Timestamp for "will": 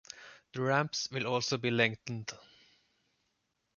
1.11-1.27